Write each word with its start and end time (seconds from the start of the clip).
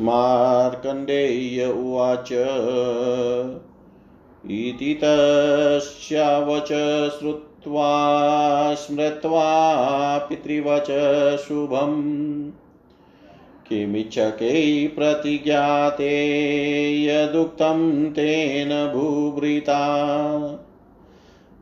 मार्कण्डेय 0.00 1.66
उवाच। 1.66 2.32
इति 4.50 5.00
तस्यावच 5.04 6.68
श्रुत्वा 7.18 8.04
स्मृत्वा 8.74 10.18
पितृवच 10.18 10.86
शुभम्। 11.38 12.50
किमिच्छके 13.68 14.88
प्रतिज्ञाते 14.88 16.12
यदुक्तं 17.04 18.10
तेन 18.12 18.92
भूभृता। 18.92 19.88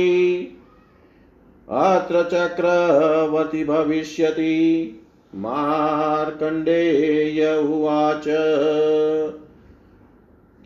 अत्र 1.71 2.23
चक्रवर्ति 2.23 3.63
भविष्यति। 3.63 4.95
मार्कण्डेय 5.35 7.57
उवाच। 7.57 8.27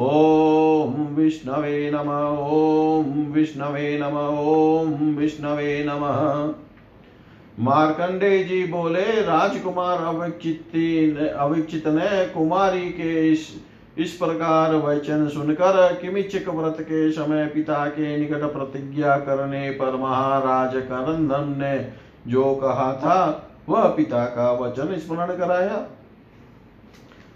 ॐ 0.00 1.14
विष्णवे 1.14 1.90
नम, 1.94 1.98
ॐ 1.98 3.32
विष्णवे 3.32 3.98
नम, 4.02 4.38
ॐ 4.38 5.16
विष्णवे 5.16 5.84
नमः। 5.88 6.54
मार्कंडे 7.60 8.44
जी 8.44 8.64
बोले, 8.64 9.22
राजकुमार 9.22 9.98
अविक्षित 11.36 11.86
ने 11.86 12.26
कुमारी 12.26 12.88
के 12.88 13.32
इस 13.32 13.64
इस 13.98 14.12
प्रकार 14.12 14.74
वचन 14.74 15.28
सुनकर 15.28 15.98
किमिचक 16.02 16.48
व्रत 16.48 16.76
के 16.80 17.12
समय 17.12 17.46
पिता 17.46 17.84
के 17.86 18.16
निकट 18.16 18.42
प्रतिज्ञा 18.52 19.16
करने 19.16 19.70
पर 19.70 19.96
महाराज 19.96 20.74
करंदन 20.74 21.54
ने 21.58 21.92
जो 22.30 22.54
कहा 22.54 22.92
था, 22.94 23.18
वह 23.68 23.88
पिता 23.88 24.24
का 24.24 24.52
वचन 24.52 24.98
स्मरण 24.98 25.36
कराया। 25.36 25.86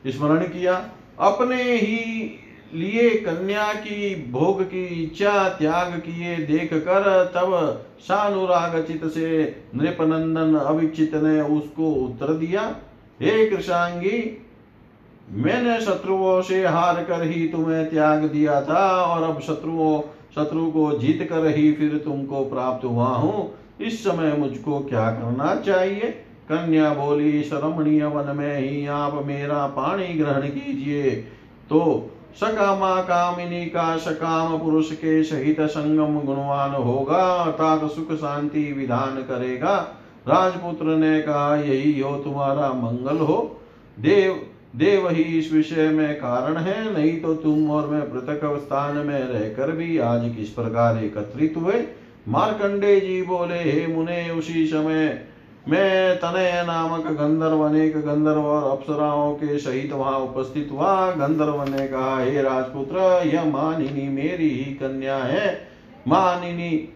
स्मरण 0.07 0.45
किया। 0.47 0.85
अपने 1.19 1.63
ही 1.63 2.31
लिए 2.75 3.11
कन्या 3.11 3.73
की, 3.73 4.15
भोग 4.33 4.63
की 4.63 4.85
इच्छा, 5.03 5.49
त्याग 5.49 5.93
किए, 5.93 6.37
देख 6.37 6.75
कर 6.75 7.33
तब 7.35 7.85
सानुराग 8.01 8.83
चित 8.83 9.05
से 9.05 9.57
नृपनंदन 9.75 10.55
अविक्षित 10.59 11.15
ने 11.15 11.41
उसको 11.41 11.91
उत्तर 11.91 12.33
दिया, 12.33 12.77
हे 13.23 13.47
कृषांगी, 13.47 14.41
मैंने 15.33 15.81
शत्रुओं 15.81 16.43
से 16.43 16.67
हार 16.67 17.05
कर 17.05 17.23
ही 17.23 17.49
तुम्हें 17.49 17.91
त्याग 17.91 18.25
दिया 18.25 18.61
था 18.63 19.03
और 19.03 19.23
अब 19.23 19.41
शत्रुओं, 19.41 20.01
शत्रु 20.35 20.71
को 20.71 20.99
जीत 20.99 21.27
कर 21.31 21.47
ही 21.47 21.73
फिर 21.73 21.97
तुमको 22.05 22.45
प्राप्त 22.45 22.85
हुआ 22.85 23.07
हूँ। 23.07 23.55
इस 23.81 24.05
समय 24.05 24.33
मुझको 24.33 24.79
क्या 24.79 25.11
करना 25.11 25.55
चाहिए? 25.55 26.11
कन्या 26.49 26.95
बोली, 26.95 27.43
शरमणीय 27.43 28.05
वन 28.05 28.37
में 28.37 28.59
ही 28.59 28.87
आप 28.87 29.25
मेरा 29.25 29.67
पानी 29.67 30.07
ग्रहण 30.07 30.41
कीजिए। 30.41 31.11
तो 31.71 32.11
सकामा 32.35 33.01
कामिनी 33.01 33.67
का 33.67 33.97
सकाम 33.97 34.59
पुरुष 34.59 34.93
के 34.93 35.23
सहित 35.25 35.61
संगम 35.61 36.21
गुणवान 36.21 36.71
होगा, 36.71 37.35
अर्थात 37.35 37.91
सुख 37.91 38.13
शांति 38.13 38.73
विधान 38.73 39.17
करेगा। 39.17 39.77
राजपुत्र 40.29 40.85
ने 40.85 41.23
कहा, 41.23 41.57
यही 41.57 42.01
हो 42.01 42.17
तुम्हारा 42.17 42.69
मंगल 42.69 43.19
हो। 43.19 43.61
देव 44.01 44.47
देव 44.77 45.09
ही 45.09 45.23
इस 45.23 45.53
विषय 45.53 45.89
में 45.89 46.15
कारण 46.15 46.57
है, 46.57 46.95
नहीं 46.95 47.21
तो 47.21 47.35
तुम 47.35 47.71
और 47.71 47.89
मैं 47.89 48.11
पृथक 48.11 48.59
स्थान 48.61 48.97
में 48.97 49.21
रहकर 49.21 49.71
भी 49.71 49.99
आज 49.99 50.35
किस 50.37 50.49
प्रकार 50.49 51.05
एकत्रित 51.05 51.55
हुए? 51.57 51.85
मार्कंडे 52.29 53.01
जी 53.01 53.23
बोले, 53.23 53.55
हे 53.55 53.87
मुने, 53.87 54.31
उसी 54.31 54.67
समय 54.67 55.29
मैं 55.69 56.17
तनय 56.17 56.65
नामक 56.67 57.07
गंधर्व 57.07 57.61
अनेक 57.61 57.97
गंधर्व 57.97 58.41
और 58.41 58.79
अप्सराओं 58.79 59.35
के 59.35 59.59
सहित 59.59 59.93
वहाँ 59.93 60.19
उपस्थित 60.19 60.69
हुआ। 60.73 61.11
गंधर्व 61.11 61.65
ने 61.65 61.89
कहा, 61.89 62.23
हे 62.23 62.43
राजपुत्र, 62.43 63.27
यह 63.27 63.45
मानिनी 63.45 64.09
मेरी 64.09 64.49
ही 64.49 64.65
कन्या 64.65 65.17
है। 65.17 65.69
मानिनी 66.09 66.89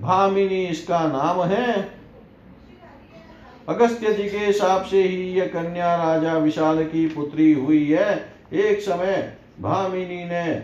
भामिनी 0.00 0.64
इसका 0.66 1.00
नाम 1.00 1.42
है। 1.42 1.88
अगस्त्य 3.68 4.12
जी 4.12 4.22
के 4.22 4.52
साप 4.52 4.84
से 4.84 5.02
ही 5.02 5.32
यह 5.32 5.46
कन्या 5.46 5.96
राजा 5.96 6.34
विशाल 6.34 6.84
की 6.84 7.06
पुत्री 7.06 7.52
हुई 7.52 7.90
है। 7.90 8.34
एक 8.52 8.80
समय 8.80 9.36
भामिनी 9.60 10.24
ने 10.24 10.54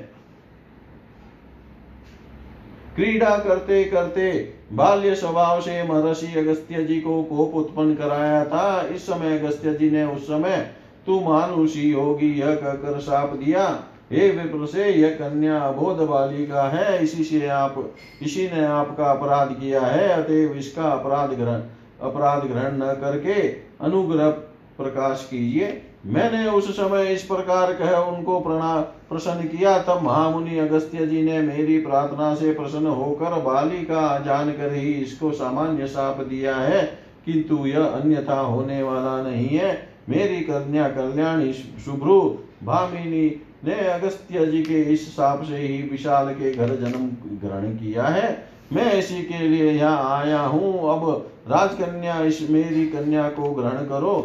क्रीड़ा 2.95 3.39
करते 3.39 3.85
करते 3.85 4.56
बाल्य 4.73 5.15
स्वभाव 5.15 5.61
से 5.61 5.83
महर्षि 5.83 6.39
अगस्त्य 6.39 6.85
जी 6.85 7.01
को 7.01 7.23
कोप 7.23 7.55
उत्पन्न 7.55 7.95
कराया 7.95 8.45
था। 8.45 8.89
इस 8.89 9.07
समय 9.07 9.39
अगस्त्य 9.39 9.75
जी 9.75 9.91
ने 9.91 10.05
उस 10.05 10.23
समय, 10.23 10.71
तू 11.07 11.21
मानुषी 11.21 11.93
होगी, 11.93 12.41
यह 12.41 12.55
कहकर 12.55 13.01
साप 13.01 13.31
दिया। 13.31 13.85
हे 14.13 14.31
विप्र 14.31 14.67
से, 14.67 14.91
यह 14.91 15.09
कन्या 15.09 15.59
अबोध 15.59 15.97
बालिका 15.97 16.69
है। 16.69 17.03
इसी 17.05 17.25
से 17.25 17.47
आप, 17.47 17.93
इसी 18.23 18.47
ने 18.47 18.65
आपका 18.65 19.05
अपराध 19.05 19.53
किया 19.53 19.81
है। 19.81 20.09
अतएव 20.09 20.53
इसका 20.53 20.85
अपराध 20.85 21.31
ग्रहण 21.31 21.61
अपराध 22.01 22.45
ग्रहण 22.45 22.73
न 22.73 22.99
करके 23.01 23.49
अनुग्रह 23.81 24.31
प्रकाश 24.79 25.29
कीजिए। 25.31 25.83
मैंने 26.07 26.47
उस 26.49 26.71
समय 26.71 27.13
इस 27.13 27.23
प्रकार 27.23 27.73
कह 27.73 27.91
उनको 27.91 28.39
प्रणा, 28.41 28.75
प्रसन्न 29.09 29.47
किया। 29.49 29.79
तब 29.79 30.03
महामुनि 30.03 30.59
अगस्त्य 30.59 31.07
जी 31.07 31.23
ने 31.23 31.41
मेरी 31.43 31.79
प्रार्थना 31.79 32.35
से 32.35 32.53
प्रसन्न 32.53 32.87
होकर 32.89 33.41
बाली 33.43 33.83
का 33.85 34.19
जानकर 34.19 34.73
ही 34.73 34.93
इसको 34.93 35.33
सामान्य 35.33 35.87
साप 35.87 36.21
दिया 36.21 36.55
है, 36.57 36.83
किंतु 37.27 37.67
यह 37.67 37.85
अन्यथा 37.85 38.39
होने 38.41 38.83
वाला 38.83 39.21
नहीं 39.23 39.49
है। 39.49 39.73
मेरी 40.09 40.41
कन्या 40.41 40.89
कल्याणी 40.91 41.53
शुभ्रु 41.85 42.21
भामिनी 42.65 43.29
ने 43.65 43.75
अगस्त्य 43.89 44.47
जी 44.47 44.63
के 44.63 44.83
इस 44.93 45.09
साप 45.09 45.43
से 45.43 45.57
ही 45.57 45.83
विशाल 45.83 46.33
के 46.35 46.53
घर 46.53 46.75
जन्म 46.77 47.09
ग्रहण 47.41 47.77
किया 47.77 48.05
है। 48.05 48.37
मैं 48.73 48.93
इसी 48.95 49.23
के 49.23 49.39
लिए 49.39 49.73
यहाँ 49.73 50.21
आया 50.21 50.41
हूँ। 50.41 50.73
अब 50.91 51.31
राजकन्या, 51.49 52.21
इस 52.21 52.51
मेरी 52.51 52.87
कन्या 52.87 53.29
को 53.31 53.51
ग्रहण 53.53 53.87
करो। 53.87 54.17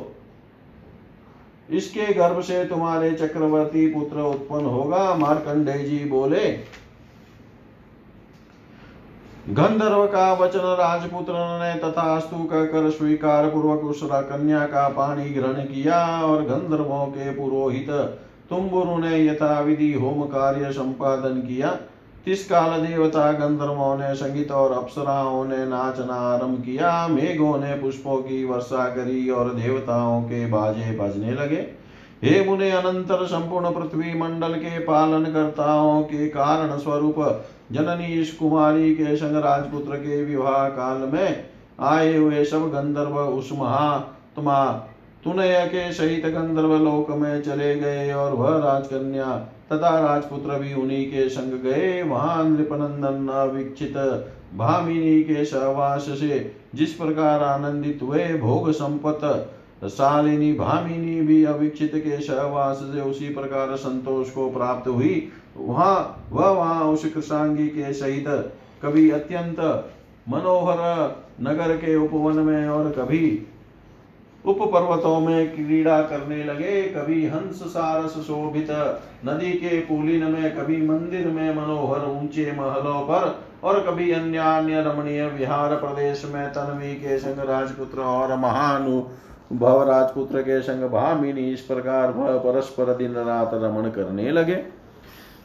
इसके 1.71 2.13
गर्भ 2.13 2.41
से 2.41 2.63
तुम्हारे 2.65 3.11
चक्रवर्ती 3.13 3.85
पुत्र 3.87 4.21
उत्पन्न 4.25 4.65
होगा। 4.67 5.13
मार्कंडे 5.15 5.77
जी 5.79 5.97
बोले, 6.05 6.49
गंधर्व 9.49 10.05
का 10.07 10.31
वचन 10.33 10.65
राजपुत्र 10.79 11.33
ने 11.59 11.73
तथास्तु 11.81 12.43
कहकर 12.43 12.89
स्वीकार 12.89 13.47
पूर्वक 13.49 13.83
उस 13.85 13.99
कन्या 14.03 14.65
का 14.67 14.87
पानी 14.89 15.29
ग्रहण 15.29 15.63
किया 15.65 16.03
और 16.23 16.43
गंधर्वों 16.45 17.05
के 17.07 17.31
पुरोहित 17.33 17.89
तुम्बुरु 18.49 18.97
ने 18.97 19.25
यथा 19.25 19.59
विधि 19.59 19.91
होम 19.93 20.23
कार्य 20.27 20.71
संपादन 20.71 21.39
किया। 21.41 21.69
तिस 22.25 22.45
काल 22.45 22.79
देवता 22.81 23.31
गंधर्वों 23.31 23.95
ने, 23.97 24.15
संगीत 24.15 24.51
और 24.51 24.71
अप्सराओं 24.71 25.45
ने 25.45 25.65
नाचना 25.65 26.13
आरंभ 26.13 26.61
किया। 26.61 27.07
मेघों 27.07 27.57
ने 27.57 27.73
पुष्पों 27.73 28.17
की 28.17 28.43
वर्षा 28.45 28.87
करी 28.87 29.29
और 29.29 29.53
देवताओं 29.53 30.21
के 30.23 30.45
बाजे 30.45 30.91
बजने 30.97 31.31
लगे। 31.31 31.67
हे 32.23 32.43
मुने 32.45 32.71
अनंतर, 32.71 33.25
संपूर्ण 33.25 33.71
पृथ्वी 33.71 34.13
मंडल 34.19 34.53
के 34.55 34.79
पालन 34.79 35.23
कर्ताओं 35.25 36.03
के 36.03 36.27
कारण 36.27 36.77
स्वरूप 36.77 37.45
जननी 37.71 38.13
इस 38.21 38.33
कुमारी 38.33 38.95
के 38.95 39.15
संग 39.15 39.35
राजपुत्र 39.35 39.95
के 39.95 40.23
विवाह 40.25 40.67
काल 40.69 41.09
में 41.13 41.45
आए 41.79 42.15
हुए 42.17 42.43
सब 42.45 42.69
गंधर्व 42.69 43.17
उस 43.17 43.49
महात्मा 43.53 44.87
तुनय 45.23 45.65
के 45.67 45.91
सहित 45.93 46.25
गंधर्व 46.25 46.75
लोक 46.75 47.09
में 47.11 47.41
चले 47.41 47.75
गए 47.75 48.11
और 48.13 48.33
वह 48.33 48.57
राजकन्या 48.57 49.35
तथा 49.71 49.89
राजपुत्र 49.99 50.57
भी 50.59 50.73
उन्हीं 50.73 51.05
के 51.05 51.27
संग 51.29 51.53
गए। 51.63 52.01
वहाँ 52.01 52.43
नृपनंदन 52.49 53.27
अविक्षित 53.33 53.97
भामिनी 54.55 55.21
के 55.23 55.43
सहवास 55.45 56.05
से 56.09 56.39
जिस 56.75 56.93
प्रकार 56.93 57.43
आनंदित 57.43 57.99
हुए, 58.01 58.27
भोग 58.37 58.71
संपत 58.71 59.21
शालिनी 59.89 60.51
भामिनी 60.53 61.21
भी 61.21 61.43
अविक्षित 61.43 61.91
के 61.95 62.19
सहवास 62.21 62.77
से 62.85 63.01
उसी 63.01 63.33
प्रकार 63.33 63.75
संतोष 63.75 64.29
को 64.31 64.49
प्राप्त 64.49 64.87
हुई। 64.87 65.27
वहाँ, 65.57 66.27
वह 66.31 66.49
वहाँ 66.49 66.83
उस 66.83 67.05
कृषांगी 67.13 67.67
के 67.67 67.93
सहित 67.93 68.27
कभी 68.83 69.09
अत्यंत 69.11 69.59
मनोहर 70.29 70.79
नगर 71.41 71.75
के 71.77 71.95
उपवन 71.95 72.39
में 72.39 72.67
और 72.67 72.91
कभी 72.91 73.47
उप 74.45 74.57
पर्वतों 74.61 75.19
में 75.19 75.55
क्रीड़ा 75.55 76.01
करने 76.01 76.43
लगे, 76.43 76.81
कभी 76.83 77.25
हंस 77.27 77.59
सारस 77.63 78.13
शोभित, 78.27 78.71
नदी 79.25 79.51
के 79.51 79.79
पुलिन 79.79 80.23
में, 80.31 80.55
कभी 80.55 80.77
मंदिर 80.87 81.27
में 81.27 81.55
मनोहर 81.55 82.05
ऊँचे 82.05 82.51
महलों 82.51 83.01
पर, 83.01 83.39
और 83.63 83.79
कभी 83.79 84.11
अन्य 84.11 84.37
अन्य 84.37 84.81
रमणीय 84.81 85.25
विहार 85.27 85.75
प्रदेश 85.75 86.25
में 86.25 86.47
तनवी 86.49 86.93
के 86.95 87.17
संग 87.19 87.39
राजपुत्र 87.39 88.01
और 88.01 88.35
महानु, 88.37 89.01
भव 89.53 89.83
राजपुत्र 89.83 90.41
के 90.41 90.61
संग 90.61 90.83
भामिनी 90.83 91.51
इस 91.51 91.61
प्रकार 91.61 92.11
वह 92.11 92.37
परस्पर 92.37 92.95
दिन 92.95 93.13
रात 93.13 93.51
रमण 93.53 93.89
करने 93.89 94.31
लगे। 94.31 94.63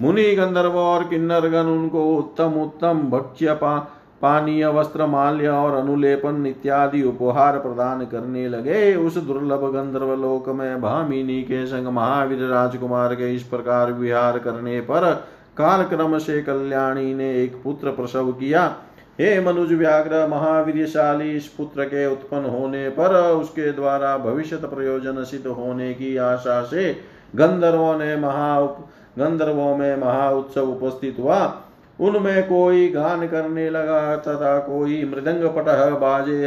मुनि 0.03 0.35
गंधर्व 0.35 0.77
और 0.79 1.05
किन्नर 1.05 1.49
गण 1.49 1.71
उनको 1.71 2.05
उत्तम 2.17 2.53
उत्तम 2.53 3.01
भक्ष्य 3.11 3.55
पा 3.55 3.96
पानीय 4.23 4.67
वस्त्र 4.69 5.07
माल्य 5.07 5.49
और 5.49 5.75
अनुलेपन 5.75 6.47
इत्यादि 6.47 7.03
उपहार 7.03 7.59
प्रदान 7.59 8.05
करने 8.07 8.49
लगे। 8.49 8.95
उस 8.97 9.17
दुर्लभ 9.19 9.65
गंधर्व 9.73 10.15
लोक 10.15 10.49
में 10.49 10.81
भामिनी 10.81 11.43
के 11.43 11.67
संग 11.67 11.89
महावीर 11.89 12.47
राजकुमार 12.49 13.15
के 13.15 13.35
इस 13.35 13.43
प्रकार 13.43 13.93
विहार 13.93 14.39
करने 14.39 14.81
पर 14.81 15.13
काल 15.59 15.83
क्रम 15.85 16.19
से 16.19 16.41
कल्याणी 16.43 17.15
ने 17.15 17.31
एक 17.43 17.63
पुत्र 17.65 17.91
प्रसव 17.91 18.33
किया। 18.33 18.65
हे 19.21 19.41
मनुज 19.41 19.73
व्याघ्र, 19.73 20.27
महावीरशाली 20.29 21.31
इस 21.31 21.47
पुत्र 21.49 21.85
के 21.85 22.07
उत्पन्न 22.07 22.47
होने 22.47 22.89
पर 22.89 23.15
उसके 23.33 23.71
द्वारा 23.73 24.17
भविष्य 24.19 24.57
प्रयोजन 24.57 25.23
सिद्ध 25.25 25.47
होने 25.47 25.93
की 25.95 26.17
आशा 26.17 26.63
से 26.63 26.93
गंधर्वों 27.37 27.97
ने 27.99 28.17
महा 28.17 28.61
गंधर्वों 29.19 29.77
में 29.77 29.97
महा 29.97 30.31
उत्सव 30.31 30.69
उपस्थित 30.71 31.17
हुआ। 31.19 31.39
उनमें 31.99 32.43
कोई 32.49 32.89
गान 32.89 33.27
करने 33.29 33.69
लगा 33.71 34.17
तथा 34.17 34.59
कोई 34.61 35.05
मृदंग 35.05 35.45
पटह 35.57 35.85
बाजे, 35.97 36.47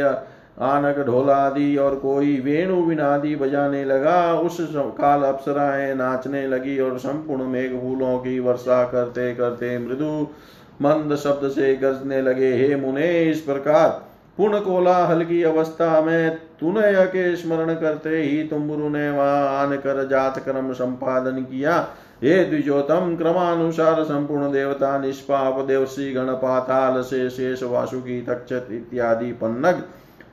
आनक 0.60 0.98
ढोलादि 1.06 1.76
और 1.76 1.94
कोई 1.94 2.38
वेणु 2.40 2.74
विनादि 2.82 3.34
बजाने 3.36 3.84
लगा। 3.84 4.34
उस 4.34 4.56
काल 4.98 5.22
अप्सराएँ 5.22 5.94
नाचने 5.94 6.46
लगी 6.48 6.78
और 6.80 6.98
संपूर्ण 6.98 7.44
मेघ 7.44 7.70
फूलों 7.72 8.18
की 8.18 8.38
वर्षा 8.40 8.82
करते 8.84 9.34
करते 9.34 9.76
मृदु 9.78 10.26
मंद 10.82 11.14
शब्द 11.16 11.48
से 11.48 11.74
गरजने 11.76 12.20
लगे, 12.22 12.52
हे 12.52 12.76
मुने, 12.76 13.08
इस 13.22 13.40
प्रकार 13.40 13.88
पूर्ण 14.38 14.58
कोलाहल 14.60 15.24
की 15.24 15.42
अवस्था 15.42 16.00
में 16.00 16.36
तुनय 16.60 17.04
के 17.06 17.34
स्मरण 17.36 17.74
करते 17.74 18.16
ही 18.18 18.42
तुम्बुरु 18.42 18.88
ने 18.88 19.10
वहाँ 19.10 19.58
आनकर 19.58 20.06
जात 20.08 20.38
कर्म 20.38 20.72
संपादन 20.72 21.42
किया। 21.42 21.78
ये 22.22 22.44
द्विजोतम 22.44 23.16
क्रमानुसार 23.16 24.02
संपूर्ण 24.04 24.52
देवता, 24.52 24.98
निष्पाप 24.98 25.64
देवसी 25.64 26.12
गण 26.12 26.32
पाताल 26.32 27.02
से 27.02 27.30
शेष, 27.30 27.62
वासुकी, 27.62 28.20
तक्षत 28.22 28.68
इत्यादि 28.72 29.32
पन्नग, 29.32 29.82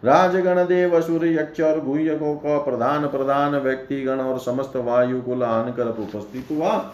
राजगण, 0.06 0.63
देव, 0.65 1.02
सूर्य, 1.02 1.34
यक्ष 1.34 1.62
और 1.62 1.80
गुह्यकों 1.80 2.36
का 2.36 2.58
प्रधान 2.58 3.08
प्रधान 3.08 3.56
व्यक्ति 3.56 4.02
गण 4.02 4.19
और 4.19 4.39
समस्त 4.39 4.76
वायु 4.76 5.21
कुल 5.21 5.43
आनकर 5.43 5.88
उपस्थित 5.88 6.47
हुआ। 6.52 6.93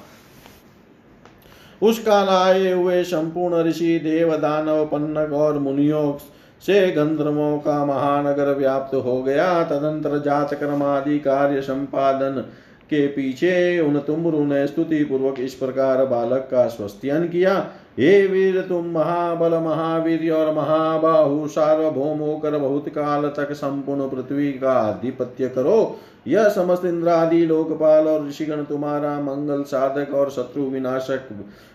उस 1.81 2.03
काल 2.03 2.29
आए 2.29 2.71
हुए 2.71 3.03
संपूर्ण 3.03 3.63
ऋषि, 3.63 3.99
देव, 3.99 4.37
दानव, 4.37 4.85
पन्नग 4.85 5.33
और 5.33 5.57
मुनियों 5.57 6.13
से 6.61 6.91
गंधर्वों 6.91 7.57
का 7.59 7.85
महानगर 7.85 8.53
व्याप्त 8.53 8.95
हो 8.95 9.23
गया। 9.23 9.63
तदंतर 9.63 10.17
जात 10.19 10.53
कर्म 10.53 10.83
आदि 10.83 11.19
कार्य 11.19 11.61
संपादन 11.61 12.43
के 12.83 13.07
पीछे 13.07 13.79
उन 13.79 13.99
तुम्बरु 13.99 14.43
ने 14.45 14.65
स्तुति 14.67 15.03
पूर्वक 15.03 15.39
इस 15.39 15.53
प्रकार 15.53 16.05
बालक 16.05 16.47
का 16.51 16.67
स्वस्तियन 16.67 17.27
किया। 17.27 17.53
हे 17.99 18.27
वीर, 18.27 18.61
तुम 18.61 18.85
महाबल, 18.85 19.53
महावीर 19.53 20.31
और 20.31 20.53
महाबाहु, 20.55 21.47
सार्वभौम 21.47 22.19
होकर 22.19 22.57
बहुत 22.57 22.89
काल 22.89 23.27
तक 23.27 23.51
संपूर्ण 23.53 24.09
पृथ्वी 24.09 24.51
का 24.51 24.71
आधिपत्य 24.71 25.49
करो। 25.49 25.99
यह 26.27 26.47
समस्त 26.49 26.85
इंद्रादि, 26.85 27.45
लोकपाल 27.45 28.07
और 28.07 28.27
ऋषिगण 28.27 28.63
तुम्हारा 28.63 29.19
मंगल 29.19 29.63
साधक 29.63 30.13
और 30.13 30.29
शत्रु 30.29 30.63
विनाशक 30.63 31.27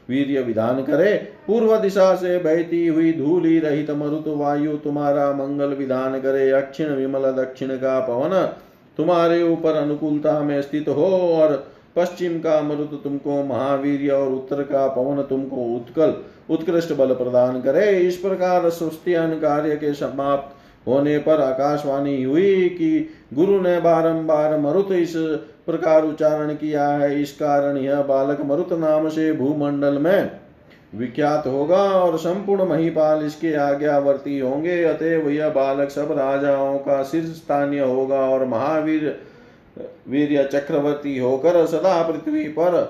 वीर्य 0.09 0.41
विधान 0.41 0.83
करे। 0.83 1.15
पूर्व 1.47 1.77
दिशा 1.77 2.15
से 2.15 2.39
बहती 2.39 2.87
हुई 2.87 3.13
धूली 3.13 3.59
रहित 3.59 3.91
मरुत 3.91 4.25
वायु 4.29 4.77
तुम्हारा 4.77 5.33
मंगल 5.33 5.75
विधान 5.75 6.21
करे। 6.21 6.51
अक्षिण 6.51 6.89
विमल, 6.89 7.21
दक्षिण 7.21 7.69
का 7.69 8.01
पवन। 8.01 8.53
तुम्हारे 8.99 9.43
ऊपर 9.43 9.75
अनुकूलता 9.75 10.39
में 10.41 10.61
स्थित 10.63 10.89
हो 10.89 11.07
और 11.35 11.53
पश्चिम 11.97 12.39
का 12.39 12.61
मरुत 12.63 13.01
तुमको, 13.05 13.43
महावीर 13.45 14.13
और 14.13 14.29
उत्तर 14.29 14.63
का 14.63 14.87
पवन 14.89 15.23
तुमको 15.23 15.65
उत्कल, 15.77 16.15
उत्कृष्ट 16.51 16.93
बल 16.93 17.15
प्रदान 17.15 17.61
करे। 17.61 17.91
इस 17.99 18.17
प्रकार 18.17 18.69
सुस्तियान 18.71 19.39
कार्य 19.39 19.77
के 19.77 19.93
समाप्त 19.95 20.89
होने 20.89 21.19
पर 21.19 21.41
आकाशवाणी 21.41 22.23
हुई 22.23 22.69
कि 22.69 23.09
गुरु 23.35 23.61
ने 23.61 23.79
बारंबार 23.81 24.59
मरुत 24.59 24.93
इस 24.93 25.13
प्रकार 25.67 26.05
उच्चारण 26.05 26.55
किया 26.55 26.89
है। 26.89 27.21
इस 27.23 27.33
कारण 27.33 27.77
यह 27.77 28.03
बालक 28.03 28.41
मरुत 28.41 28.73
नाम 28.73 29.09
से 29.09 29.33
भूमंडल 29.33 29.99
में 29.99 30.38
विख्यात 30.93 31.47
होगा 31.47 31.83
और 31.95 32.17
संपूर्ण 32.19 32.65
महिपाल 32.65 33.25
इसके 33.27 33.55
आज्ञावर्ती 33.55 34.39
होंगे। 34.39 34.83
अतएव 34.85 35.29
यह 35.31 35.49
बालक 35.49 35.91
सब 35.91 36.13
राजाओं 36.13 36.79
का 36.79 37.03
शीर्ष 37.03 37.29
स्थानीय 37.29 37.81
होगा 37.81 38.21
और 38.21 38.45
महावीर 38.45 39.19
वीर 40.09 40.49
चक्रवर्ती 40.53 41.19
होकर 41.19 41.67
सदा 41.67 42.03
पृथ्वी 42.03 42.45
पर 42.49 42.81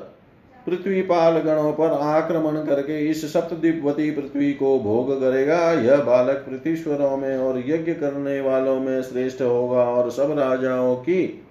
पृथ्वी 0.66 1.02
पाल 1.02 1.38
गणों 1.38 1.72
पर 1.72 1.92
आक्रमण 1.92 2.56
करके 2.64 2.98
इस 3.00 3.32
सप्तद्वीपवती 3.32 4.11
पृथ्वी 4.11 4.52
को 4.52 4.78
भोग 4.78 5.12
करेगा। 5.20 5.58
यह 5.72 6.02
बालक 6.02 6.44
पृथ्वीश्वरों 6.48 7.16
में 7.16 7.37
और 7.38 7.58
यज्ञ 7.66 7.92
करने 7.94 8.40
वालों 8.40 8.78
में 8.80 9.02
श्रेष्ठ 9.02 9.42
होगा 9.42 9.84
और 9.84 10.11
सब 10.11 10.38
राजाओं 10.38 10.94
की 10.96 11.44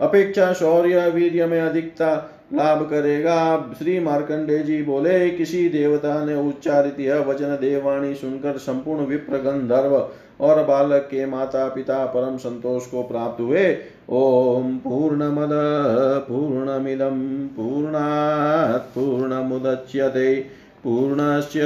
अपेक्षा 0.00 0.52
शौर्य, 0.52 1.08
वीर्य 1.10 1.46
में 1.46 1.60
अधिकता 1.60 2.14
लाभ 2.52 2.90
करेगा। 2.90 3.74
श्री 3.78 4.00
मार्कंडे 4.00 4.58
जी 4.58 4.82
बोले, 4.82 5.30
किसी 5.30 5.68
देवता 5.68 6.24
ने 6.24 6.34
उच्चारित 6.34 7.00
यह 7.00 7.18
वचन 7.18 7.58
देवाणी 7.60 8.14
सुनकर 8.14 8.56
संपूर्ण 8.56 9.06
विप्र 9.06 9.36
गंधर्व 9.36 10.08
और 10.40 10.64
बालक 10.64 11.02
के 11.02 11.26
माता 11.26 11.68
पिता 11.68 12.06
परम 12.06 12.36
संतोष 12.36 12.86
को 12.86 13.02
प्राप्त 13.02 13.40
हुए। 13.40 13.76
ओम 14.08 14.76
पूर्ण 14.76 15.16
मद 15.16 15.28
पूर्णमद 15.28 16.24
पूर्णमिदम 16.28 17.48
पूर्णात् 17.56 18.94
पूर्णमुदच्यते। 18.94 20.46
पूर्णस्य 20.84 21.62